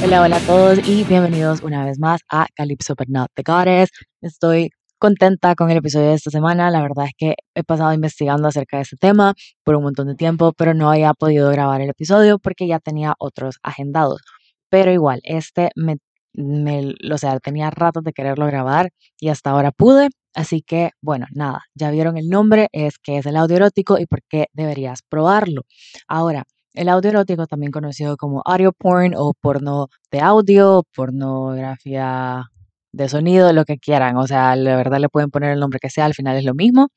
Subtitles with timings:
[0.00, 3.90] Hola, hola a todos y bienvenidos una vez más a Calypso But Not the Goddess.
[4.20, 6.70] Estoy contenta con el episodio de esta semana.
[6.70, 9.34] La verdad es que he pasado investigando acerca de este tema
[9.64, 13.14] por un montón de tiempo, pero no había podido grabar el episodio porque ya tenía
[13.18, 14.22] otros agendados.
[14.70, 15.96] Pero igual, este me,
[16.32, 20.10] me o sea, tenía rato de quererlo grabar y hasta ahora pude.
[20.34, 24.06] Así que, bueno, nada, ya vieron el nombre, es que es el audio erótico y
[24.06, 25.62] por qué deberías probarlo.
[26.06, 26.44] Ahora,
[26.74, 32.44] el audio erótico, también conocido como audio porn o porno de audio, pornografía
[32.92, 34.16] de sonido, lo que quieran.
[34.16, 36.54] O sea, la verdad le pueden poner el nombre que sea, al final es lo
[36.54, 36.88] mismo.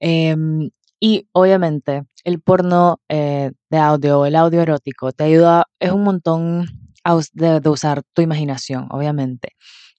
[0.00, 0.70] Em,
[1.00, 6.66] y obviamente el porno eh, de audio, el audio erótico, te ayuda, es un montón
[7.34, 9.50] de, de usar tu imaginación, obviamente.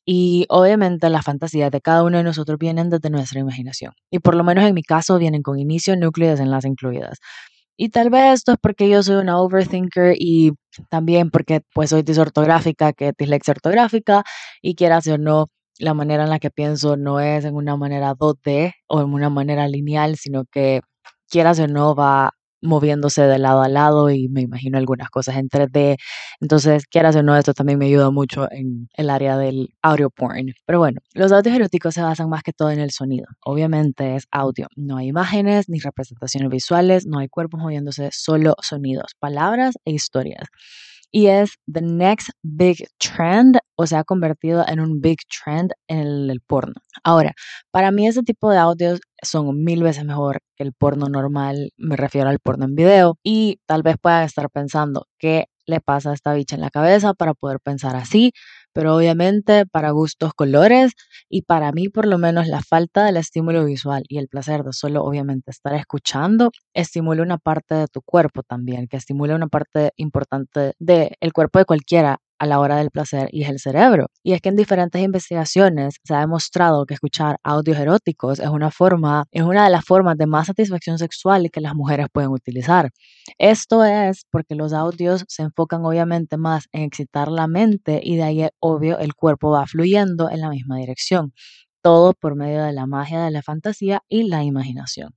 [0.05, 3.93] Y obviamente las fantasías de cada uno de nosotros vienen desde nuestra imaginación.
[4.11, 7.19] Y por lo menos en mi caso vienen con inicio, núcleo y desenlace incluidas.
[7.79, 10.53] Y tal vez esto es porque yo soy una overthinker y
[10.89, 14.23] también porque pues soy disortográfica, que es dislexia ortográfica
[14.63, 18.15] y quieras o no, la manera en la que pienso no es en una manera
[18.15, 20.81] 2D o en una manera lineal, sino que
[21.29, 25.49] quieras o no va moviéndose de lado a lado y me imagino algunas cosas en
[25.49, 25.97] 3D.
[26.39, 30.53] Entonces, quieras o no, esto también me ayuda mucho en el área del audio porn.
[30.65, 33.27] Pero bueno, los audios eróticos se basan más que todo en el sonido.
[33.43, 34.67] Obviamente es audio.
[34.75, 40.47] No hay imágenes ni representaciones visuales, no hay cuerpos moviéndose, solo sonidos, palabras e historias
[41.11, 46.29] y es the next big trend o se ha convertido en un big trend en
[46.29, 46.73] el, porno.
[47.03, 47.33] Ahora,
[47.71, 51.95] para mí ese tipo de audios son mil veces mejor que el porno normal, me
[51.95, 56.13] refiero al porno en video y tal vez puedan estar pensando qué le pasa a
[56.13, 58.31] esta bicha en la cabeza para poder pensar así,
[58.73, 60.93] pero obviamente para gustos colores
[61.29, 64.73] y para mí por lo menos la falta del estímulo visual y el placer de
[64.73, 69.91] solo obviamente estar escuchando estimula una parte de tu cuerpo también, que estimula una parte
[69.97, 74.07] importante del el cuerpo de cualquiera a la hora del placer y es el cerebro.
[74.23, 78.71] Y es que en diferentes investigaciones se ha demostrado que escuchar audios eróticos es una
[78.71, 82.91] forma, es una de las formas de más satisfacción sexual que las mujeres pueden utilizar.
[83.37, 88.23] Esto es porque los audios se enfocan obviamente más en excitar la mente y de
[88.23, 91.33] ahí obvio el cuerpo va fluyendo en la misma dirección.
[91.81, 95.11] Todo por medio de la magia de la fantasía y la imaginación.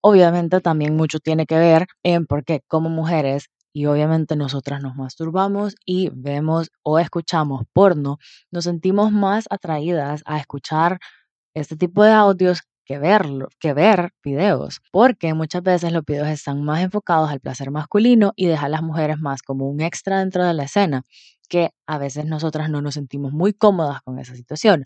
[0.00, 3.46] Obviamente también mucho tiene que ver en por qué como mujeres
[3.78, 8.18] y obviamente nosotras nos masturbamos y vemos o escuchamos porno,
[8.50, 10.98] nos sentimos más atraídas a escuchar
[11.54, 16.64] este tipo de audios que verlo, que ver videos, porque muchas veces los videos están
[16.64, 20.44] más enfocados al placer masculino y dejan a las mujeres más como un extra dentro
[20.46, 21.02] de la escena,
[21.48, 24.84] que a veces nosotras no nos sentimos muy cómodas con esa situación.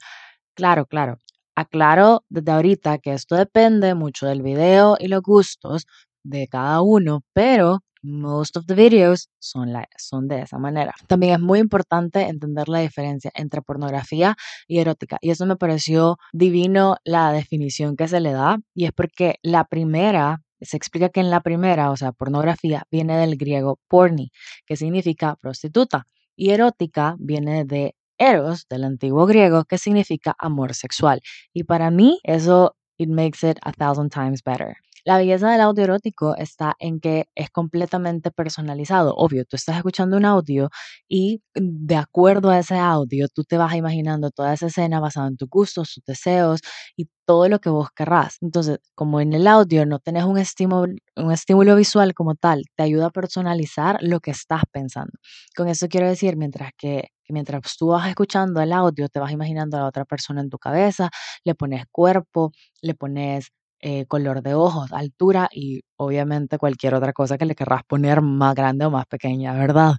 [0.54, 1.18] Claro, claro.
[1.56, 5.86] Aclaro desde ahorita que esto depende mucho del video y los gustos
[6.24, 10.92] de cada uno, pero most of the videos son, la, son de esa manera.
[11.06, 15.18] También es muy importante entender la diferencia entre pornografía y erótica.
[15.20, 18.58] Y eso me pareció divino la definición que se le da.
[18.74, 23.16] Y es porque la primera, se explica que en la primera, o sea, pornografía, viene
[23.16, 24.30] del griego porni,
[24.66, 26.06] que significa prostituta.
[26.36, 31.20] Y erótica viene de eros, del antiguo griego, que significa amor sexual.
[31.52, 34.76] Y para mí eso, it makes it a thousand times better.
[35.04, 39.14] La belleza del audio erótico está en que es completamente personalizado.
[39.16, 40.70] Obvio, tú estás escuchando un audio
[41.08, 45.36] y de acuerdo a ese audio, tú te vas imaginando toda esa escena basada en
[45.36, 46.60] tus gustos, tus deseos
[46.96, 48.36] y todo lo que vos querrás.
[48.42, 52.84] Entonces, como en el audio no tenés un estímulo, un estímulo visual como tal, te
[52.84, 55.12] ayuda a personalizar lo que estás pensando.
[55.56, 59.76] Con eso quiero decir, mientras que mientras tú vas escuchando el audio, te vas imaginando
[59.78, 61.10] a la otra persona en tu cabeza,
[61.44, 62.52] le pones cuerpo,
[62.82, 63.48] le pones
[63.82, 68.54] eh, color de ojos, altura y obviamente cualquier otra cosa que le querrás poner más
[68.54, 69.94] grande o más pequeña, ¿verdad?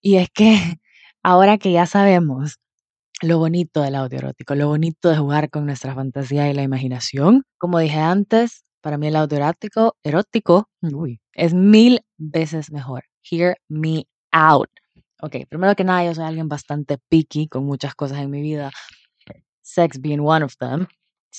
[0.00, 0.54] Y es que
[1.24, 2.58] ahora que ya sabemos
[3.22, 7.44] lo bonito del audio erótico, lo bonito de jugar con nuestra fantasía y la imaginación,
[7.58, 10.68] como dije antes, para mí el audio erótico, erótico
[11.32, 13.04] es mil veces mejor.
[13.28, 14.70] Hear me out.
[15.20, 18.70] Ok, primero que nada, yo soy alguien bastante picky con muchas cosas en mi vida,
[19.62, 20.86] sex being one of them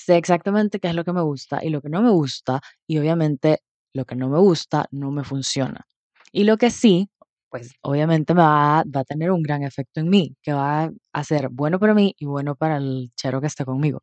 [0.06, 2.98] sé exactamente qué es lo que me gusta y lo que no me gusta y
[3.00, 3.62] obviamente
[3.94, 5.86] lo que no me gusta no me funciona.
[6.32, 7.10] Y lo que sí,
[7.50, 11.24] pues obviamente me va, va a tener un gran efecto en mí, que va a
[11.24, 14.02] ser bueno para mí y bueno para el chero que esté conmigo.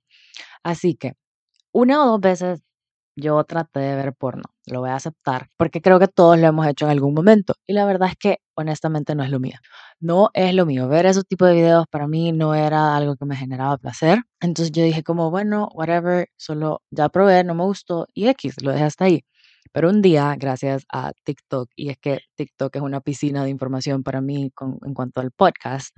[0.64, 1.14] Así que
[1.73, 2.64] una o dos veces
[3.17, 6.67] yo traté de ver porno, lo voy a aceptar, porque creo que todos lo hemos
[6.67, 7.55] hecho en algún momento.
[7.67, 9.59] Y la verdad es que honestamente no es lo mío.
[10.01, 10.89] No es lo mío.
[10.89, 14.19] Ver ese tipo de videos para mí no era algo que me generaba placer.
[14.41, 18.73] Entonces yo dije como, bueno, whatever, solo ya probé, no me gustó y X, lo
[18.73, 19.25] dejé hasta ahí.
[19.73, 24.03] Pero un día, gracias a TikTok, y es que TikTok es una piscina de información
[24.05, 25.97] para mí en cuanto al podcast,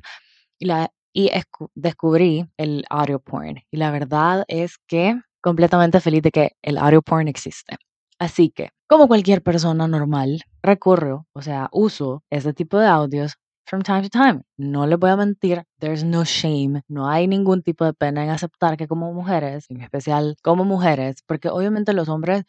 [0.59, 1.31] y, la, y
[1.75, 3.57] descubrí el audio porn.
[3.71, 7.76] Y la verdad es que completamente feliz de que el audio porn existe.
[8.19, 13.82] Así que, como cualquier persona normal, recurro, o sea, uso ese tipo de audios from
[13.82, 14.43] time to time.
[14.56, 18.31] No les voy a mentir, there's no shame, no hay ningún tipo de pena en
[18.31, 22.43] aceptar que como mujeres, en especial como mujeres, porque obviamente los hombres,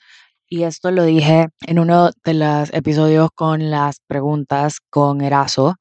[0.49, 5.75] y esto lo dije en uno de los episodios con las preguntas con Eraso,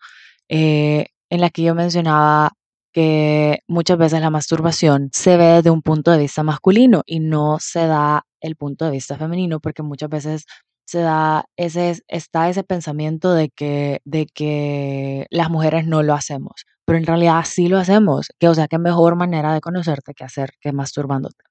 [0.51, 2.53] eh, en la que yo mencionaba
[2.97, 7.59] que muchas veces la masturbación se ve desde un punto de vista masculino y no
[7.61, 10.47] se da el punto de vista femenino porque muchas veces
[10.87, 16.65] se da ese, está ese pensamiento de que, de que las mujeres no lo hacemos,
[16.87, 20.25] pero en realidad sí lo hacemos, que o sea, qué mejor manera de conocerte que
[20.25, 21.45] hacer que masturbándote.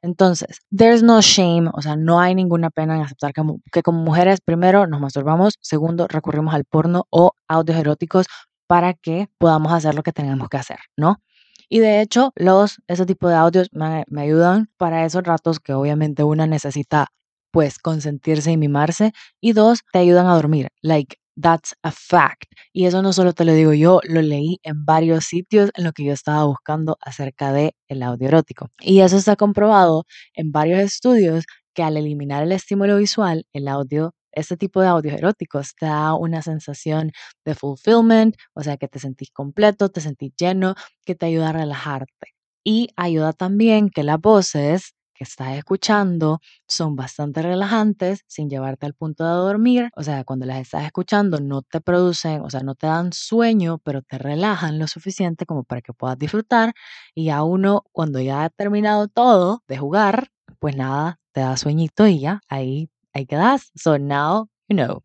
[0.00, 4.02] Entonces, there's no shame, o sea, no hay ninguna pena en aceptar que, que como
[4.02, 8.24] mujeres, primero, nos masturbamos, segundo, recurrimos al porno o audios eróticos
[8.66, 11.20] para que podamos hacer lo que tenemos que hacer, ¿no?
[11.68, 16.22] Y de hecho, los, ese tipo de audios me, ayudan para esos ratos que obviamente
[16.22, 17.08] una necesita
[17.50, 19.12] pues consentirse y mimarse.
[19.40, 20.68] Y dos, te ayudan a dormir.
[20.82, 22.52] Like, that's a fact.
[22.74, 25.92] Y eso no solo te lo digo yo, lo leí en varios sitios en lo
[25.92, 28.68] que yo estaba buscando acerca de el audio erótico.
[28.80, 30.04] Y eso está comprobado
[30.34, 35.14] en varios estudios que al eliminar el estímulo visual, el audio este tipo de audios
[35.14, 37.12] eróticos te da una sensación
[37.44, 40.74] de fulfillment, o sea, que te sentís completo, te sentís lleno,
[41.04, 42.28] que te ayuda a relajarte.
[42.64, 48.94] Y ayuda también que las voces que estás escuchando son bastante relajantes sin llevarte al
[48.94, 49.90] punto de dormir.
[49.96, 53.78] O sea, cuando las estás escuchando no te producen, o sea, no te dan sueño,
[53.84, 56.72] pero te relajan lo suficiente como para que puedas disfrutar.
[57.14, 60.28] Y a uno, cuando ya ha terminado todo de jugar,
[60.60, 63.70] pues nada, te da sueñito y ya, ahí, ahí quedas.
[63.76, 65.02] So now you know.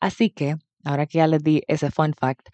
[0.00, 2.48] Así que, ahora que ya les di ese fun fact,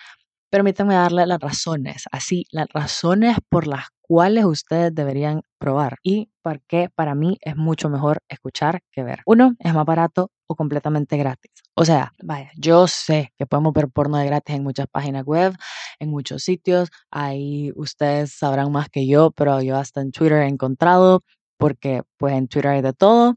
[0.50, 6.62] permítanme darle las razones, así, las razones por las cuáles ustedes deberían probar y por
[6.62, 9.20] qué para mí es mucho mejor escuchar que ver.
[9.26, 11.52] Uno, es más barato o completamente gratis.
[11.74, 15.54] O sea, vaya, yo sé que podemos ver porno de gratis en muchas páginas web,
[15.98, 16.88] en muchos sitios.
[17.10, 21.22] Ahí ustedes sabrán más que yo, pero yo hasta en Twitter he encontrado,
[21.58, 23.36] porque pues en Twitter hay de todo.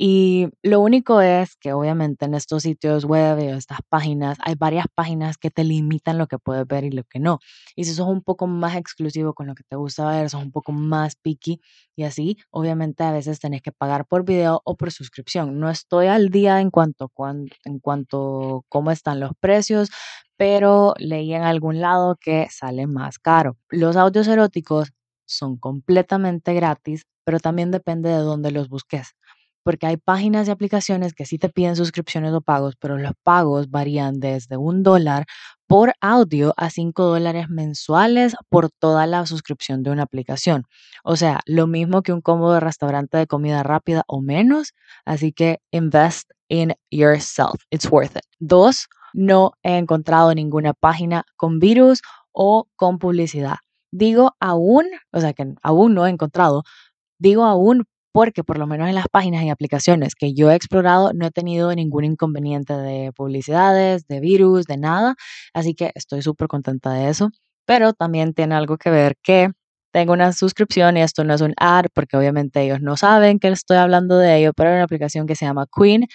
[0.00, 4.86] Y lo único es que obviamente en estos sitios web y estas páginas hay varias
[4.94, 7.40] páginas que te limitan lo que puedes ver y lo que no.
[7.74, 10.52] Y si sos un poco más exclusivo con lo que te gusta ver, sos un
[10.52, 11.60] poco más picky
[11.96, 15.58] y así, obviamente a veces tenés que pagar por video o por suscripción.
[15.58, 17.10] No estoy al día en cuanto,
[17.64, 19.90] en cuanto cómo están los precios,
[20.36, 23.56] pero leí en algún lado que sale más caro.
[23.68, 24.92] Los audios eróticos
[25.26, 29.14] son completamente gratis, pero también depende de dónde los busques
[29.68, 33.68] porque hay páginas y aplicaciones que sí te piden suscripciones o pagos, pero los pagos
[33.68, 35.26] varían desde un dólar
[35.66, 40.64] por audio a cinco dólares mensuales por toda la suscripción de una aplicación.
[41.04, 44.72] O sea, lo mismo que un combo de restaurante de comida rápida o menos.
[45.04, 47.60] Así que invest in yourself.
[47.70, 48.24] It's worth it.
[48.38, 52.00] Dos, no he encontrado ninguna página con virus
[52.32, 53.56] o con publicidad.
[53.90, 56.62] Digo aún, o sea que aún no he encontrado,
[57.18, 61.12] digo aún porque por lo menos en las páginas y aplicaciones que yo he explorado
[61.14, 65.14] no he tenido ningún inconveniente de publicidades, de virus, de nada,
[65.54, 67.30] así que estoy súper contenta de eso,
[67.66, 69.50] pero también tiene algo que ver que
[69.92, 73.48] tengo una suscripción y esto no es un ad porque obviamente ellos no saben que
[73.48, 76.06] estoy hablando de ello, pero hay una aplicación que se llama Queen,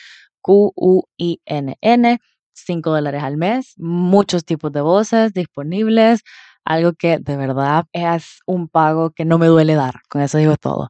[0.41, 2.20] Q-U-I-N-N,
[2.53, 6.22] 5 dólares al mes, muchos tipos de voces disponibles,
[6.65, 10.56] algo que de verdad es un pago que no me duele dar, con eso digo
[10.58, 10.89] todo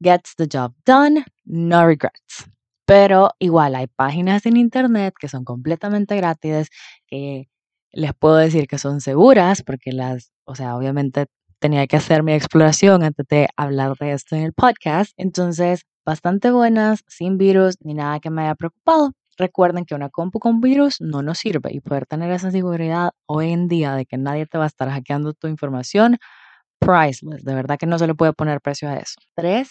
[0.00, 2.50] gets the job done, no regrets.
[2.86, 6.70] Pero igual hay páginas en internet que son completamente gratis,
[7.06, 7.48] que
[7.92, 11.26] les puedo decir que son seguras, porque las, o sea, obviamente
[11.58, 15.12] tenía que hacer mi exploración antes de hablar de esto en el podcast.
[15.16, 19.12] Entonces, bastante buenas, sin virus ni nada que me haya preocupado.
[19.36, 23.52] Recuerden que una compu con virus no nos sirve y poder tener esa seguridad hoy
[23.52, 26.18] en día de que nadie te va a estar hackeando tu información
[26.78, 27.44] priceless.
[27.44, 29.14] De verdad que no se le puede poner precio a eso.
[29.34, 29.70] Tres,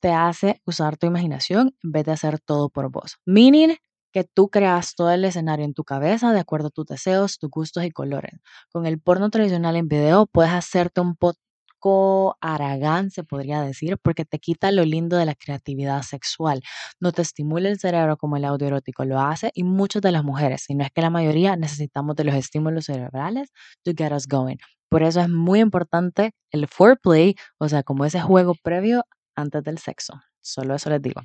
[0.00, 3.18] te hace usar tu imaginación en vez de hacer todo por vos.
[3.26, 3.76] Meaning
[4.12, 7.50] que tú creas todo el escenario en tu cabeza de acuerdo a tus deseos, tus
[7.50, 8.32] gustos y colores.
[8.72, 14.24] Con el porno tradicional en video puedes hacerte un poco aragán, se podría decir, porque
[14.24, 16.62] te quita lo lindo de la creatividad sexual.
[16.98, 20.24] No te estimula el cerebro como el audio erótico lo hace y muchas de las
[20.24, 23.50] mujeres, si no es que la mayoría, necesitamos de los estímulos cerebrales
[23.84, 24.58] to get us going.
[24.90, 29.04] Por eso es muy importante el foreplay, o sea, como ese juego previo
[29.36, 30.14] antes del sexo.
[30.42, 31.20] Solo eso les digo.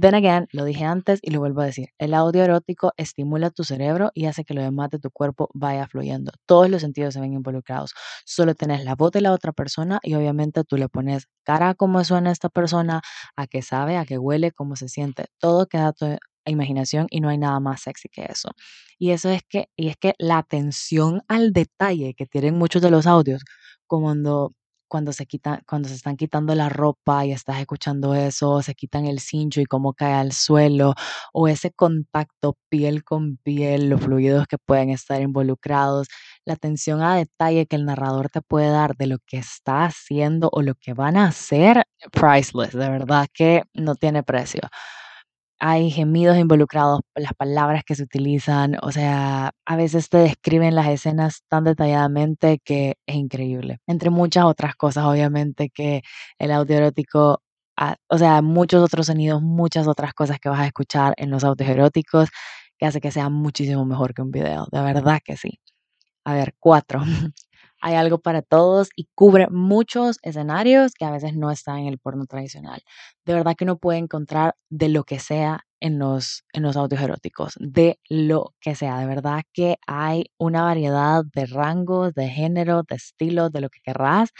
[0.00, 3.64] Then again, lo dije antes y lo vuelvo a decir, el audio erótico estimula tu
[3.64, 6.32] cerebro y hace que lo demás de tu cuerpo vaya fluyendo.
[6.46, 7.92] Todos los sentidos se ven involucrados.
[8.24, 11.74] Solo tenés la voz de la otra persona y obviamente tú le pones cara a
[11.74, 13.02] cómo suena esta persona,
[13.36, 15.26] a qué sabe, a qué huele, cómo se siente.
[15.38, 15.92] Todo queda
[16.50, 18.50] imaginación y no hay nada más sexy que eso.
[18.98, 22.90] Y eso es que, y es que la atención al detalle que tienen muchos de
[22.90, 23.42] los audios,
[23.86, 24.52] como cuando
[24.88, 29.06] cuando se quitan, cuando se están quitando la ropa y estás escuchando eso, se quitan
[29.06, 30.94] el cincho y cómo cae al suelo,
[31.32, 36.06] o ese contacto piel con piel, los fluidos que pueden estar involucrados,
[36.44, 40.48] la atención a detalle que el narrador te puede dar de lo que está haciendo
[40.52, 41.82] o lo que van a hacer,
[42.12, 44.60] priceless, de verdad que no tiene precio
[45.60, 50.88] hay gemidos involucrados, las palabras que se utilizan, o sea, a veces te describen las
[50.88, 53.78] escenas tan detalladamente que es increíble.
[53.86, 56.02] Entre muchas otras cosas, obviamente, que
[56.38, 57.40] el audio erótico,
[57.76, 61.44] ah, o sea, muchos otros sonidos, muchas otras cosas que vas a escuchar en los
[61.44, 62.28] audios eróticos,
[62.78, 65.60] que hace que sea muchísimo mejor que un video, de verdad que sí.
[66.24, 67.00] A ver, cuatro.
[67.84, 71.98] hay algo para todos y cubre muchos escenarios que a veces no están en el
[71.98, 72.82] porno tradicional.
[73.26, 77.02] De verdad que uno puede encontrar de lo que sea en los, en los audios
[77.02, 78.98] eróticos, de lo que sea.
[78.98, 83.80] De verdad que hay una variedad de rangos, de género, de estilos, de lo que
[83.82, 84.30] querrás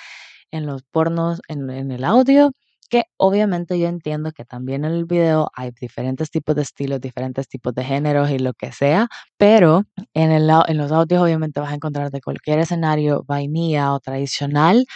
[0.51, 2.53] en los pornos, en, en el audio
[2.89, 7.49] que obviamente yo entiendo que también en el video hay diferentes tipos de estilos, diferentes
[7.49, 11.73] tipos de géneros y lo que sea, pero en, el, en los audios obviamente vas
[11.73, 14.87] a encontrar de cualquier escenario vainilla o tradicional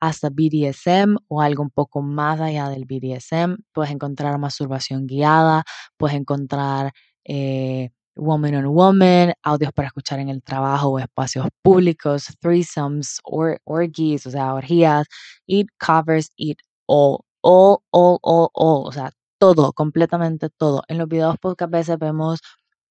[0.00, 3.56] hasta BDSM o algo un poco más allá del BDSM.
[3.72, 5.64] Puedes encontrar masturbación guiada,
[5.96, 6.92] puedes encontrar
[7.24, 13.60] eh, woman on woman, audios para escuchar en el trabajo o espacios públicos, threesomes, or,
[13.64, 15.06] orgies, o sea, orgías,
[15.46, 20.82] it covers it all all, all, all, all, o sea, todo, completamente todo.
[20.88, 22.40] En los videos pocas veces vemos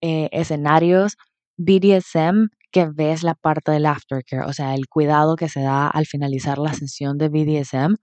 [0.02, 1.18] eh, escenarios
[1.58, 6.06] BDSM que ves la parte del aftercare, o sea, el cuidado que se da al
[6.06, 7.96] finalizar la sesión de BDSM.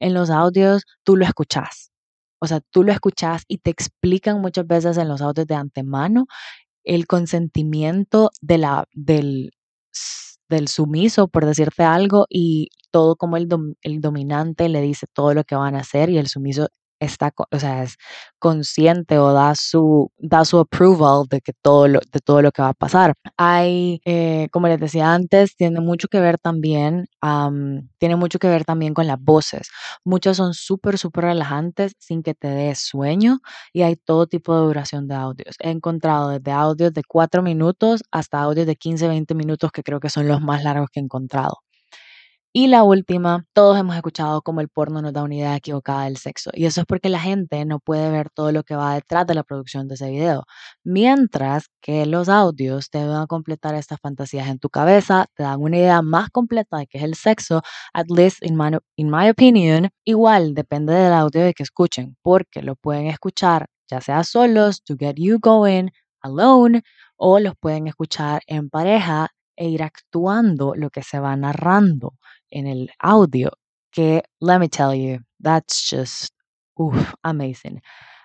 [0.00, 1.92] En los audios tú lo escuchas.
[2.40, 6.26] O sea, tú lo escuchas y te explican muchas veces en los audios de antemano
[6.84, 9.52] el consentimiento de la, del,
[10.48, 13.48] del sumiso, por decirte algo, y todo como el,
[13.82, 16.68] el dominante le dice todo lo que van a hacer y el sumiso
[17.00, 17.96] está, o sea, es
[18.38, 22.62] consciente o da su, da su approval de que todo lo, de todo lo que
[22.62, 23.14] va a pasar.
[23.36, 27.06] Hay, eh, como les decía antes, tiene mucho que ver también,
[27.98, 29.68] tiene mucho que ver también con las voces.
[30.04, 33.38] Muchas son súper, súper relajantes sin que te dé sueño
[33.72, 35.56] y hay todo tipo de duración de audios.
[35.60, 40.00] He encontrado desde audios de 4 minutos hasta audios de 15, 20 minutos que creo
[40.00, 41.58] que son los más largos que he encontrado.
[42.60, 46.16] Y la última, todos hemos escuchado cómo el porno nos da una idea equivocada del
[46.16, 46.50] sexo.
[46.52, 49.36] Y eso es porque la gente no puede ver todo lo que va detrás de
[49.36, 50.42] la producción de ese video.
[50.82, 55.62] Mientras que los audios te van a completar estas fantasías en tu cabeza, te dan
[55.62, 57.62] una idea más completa de qué es el sexo,
[57.94, 59.90] at least in my, in opinion.
[60.04, 64.96] Igual depende del audio de que escuchen, porque lo pueden escuchar ya sea solos, to
[64.98, 65.90] get you going,
[66.22, 66.82] alone,
[67.16, 72.14] o los pueden escuchar en pareja e ir actuando lo que se va narrando
[72.50, 73.50] en el audio,
[73.90, 76.32] que, let me tell you, that's just,
[76.76, 77.80] uff, amazing.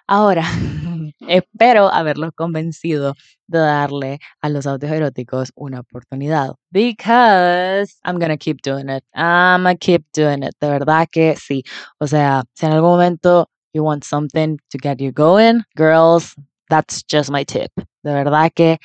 [0.07, 0.43] Ahora,
[1.27, 3.15] espero haberlos convencido
[3.47, 6.53] de darle a los audios eróticos una oportunidad.
[6.71, 9.03] Because I'm gonna keep doing it.
[9.15, 10.53] I'm gonna keep doing it.
[10.59, 11.63] De verdad que sí.
[11.99, 16.35] O sea, si en algún momento you want something to get you going, girls,
[16.69, 17.71] that's just my tip.
[18.03, 18.77] De verdad que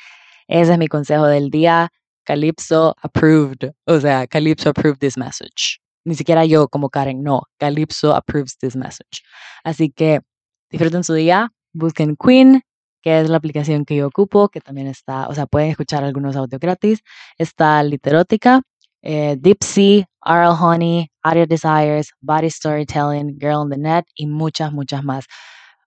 [0.47, 1.91] ese es mi consejo del día.
[2.29, 5.79] Calypso approved, o sea, Calypso approved this message.
[6.05, 9.23] Ni siquiera yo como Karen, no, Calypso approves this message.
[9.63, 10.21] Así que
[10.69, 12.61] disfruten su día, busquen Queen,
[13.01, 16.35] que es la aplicación que yo ocupo, que también está, o sea, pueden escuchar algunos
[16.35, 16.99] audios gratis.
[17.39, 18.61] Está Literótica,
[19.01, 24.71] eh, Deep Sea, RL Honey, Audio Desires, Body Storytelling, Girl on the Net y muchas,
[24.71, 25.25] muchas más.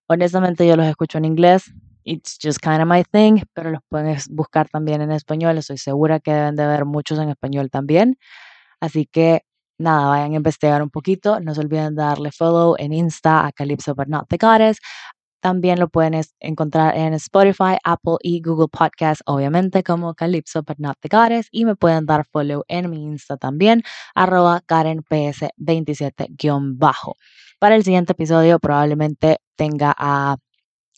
[0.09, 1.73] Honestamente yo los escucho en inglés,
[2.05, 5.57] It's just kind of my thing, pero los puedes buscar también en español.
[5.59, 8.19] Estoy segura que deben de haber muchos en español también.
[8.81, 9.43] Así que
[9.79, 11.41] nada, vayan a investigar un poquito.
[11.41, 14.79] No se olviden de darle follow en Insta a Calypso But Not The Goddess.
[15.41, 20.99] También lo pueden encontrar en Spotify, Apple y Google Podcasts, obviamente como Calypso But Not
[21.01, 21.49] The Goddess.
[21.51, 23.83] Y me pueden dar follow en mi Insta también,
[24.15, 27.17] arroba KarenPS27-bajo.
[27.59, 30.37] Para el siguiente episodio probablemente tenga a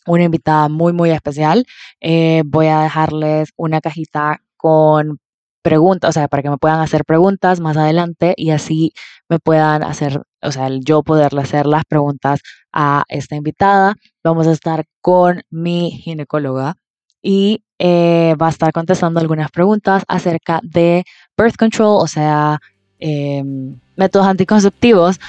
[0.07, 1.65] una invitada muy, muy especial.
[2.01, 5.19] Eh, voy a dejarles una cajita con
[5.61, 8.93] preguntas, o sea, para que me puedan hacer preguntas más adelante y así
[9.29, 13.95] me puedan hacer, o sea, yo poderle hacer las preguntas a esta invitada.
[14.23, 16.75] Vamos a estar con mi ginecóloga
[17.21, 21.03] y eh, va a estar contestando algunas preguntas acerca de
[21.35, 22.59] birth control, o sea,
[22.99, 25.19] em, métodos anticonceptivos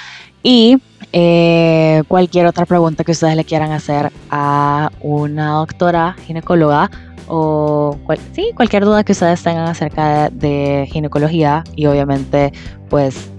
[0.43, 0.77] y
[1.13, 6.89] eh, cualquier otra pregunta que ustedes le quieran hacer a una doctora ginecóloga
[7.27, 7.97] o
[8.33, 12.53] sí, cualquier duda que ustedes tengan acerca de, ginecología y obviamente
[12.89, 13.29] pues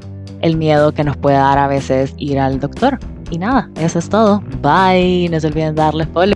[0.41, 2.99] el miedo que nos puede dar a veces ir al doctor.
[3.31, 4.43] Y nada, eso es todo.
[4.63, 5.29] Bye.
[5.31, 6.35] No se olviden darles follow.